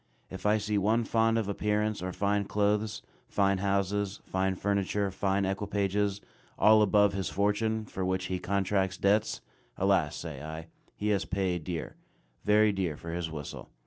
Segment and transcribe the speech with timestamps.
[0.31, 5.45] If I see one fond of appearance or fine clothes, fine houses, fine furniture, fine
[5.45, 6.21] equipages,
[6.57, 9.41] all above his fortune, for which he contracts debts,
[9.77, 11.97] "Alas," say I, "he has paid dear,
[12.43, 13.69] very dear for his whistle."